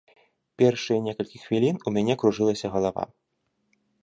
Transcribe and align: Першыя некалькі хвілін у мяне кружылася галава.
Першыя 0.61 1.03
некалькі 1.07 1.41
хвілін 1.43 1.75
у 1.87 1.93
мяне 1.99 2.13
кружылася 2.23 2.67
галава. 2.79 3.03